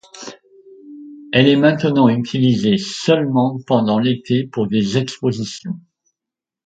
[1.31, 5.77] Elle est maintenant utilisée seulement pendant l'été pour des expositions.